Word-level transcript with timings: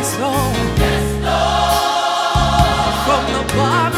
Yes, 0.00 0.16
Lord. 0.20 0.78
Yes, 0.78 1.06
Lord. 1.26 2.94
From 3.04 3.24
the 3.34 3.54
bottom. 3.54 3.97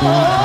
好 0.00 0.37